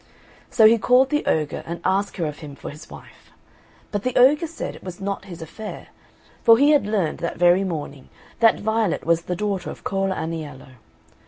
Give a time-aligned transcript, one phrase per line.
[0.49, 3.29] So he called the ogre and asked her of him for his wife;
[3.91, 5.89] but the ogre said it was not his affair,
[6.41, 8.09] for he had learned that very morning
[8.39, 10.77] that Violet was the daughter of Cola Aniello.